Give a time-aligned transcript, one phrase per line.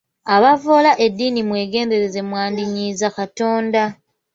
[0.35, 3.83] Abavvoola eddiini mwegendereze mwandinyiiza Katonda.